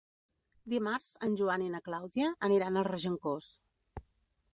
Dimarts 0.71 1.11
en 1.27 1.35
Joan 1.41 1.65
i 1.65 1.69
na 1.73 1.81
Clàudia 1.87 2.31
aniran 2.47 2.79
a 2.81 2.85
Regencós. 2.89 3.51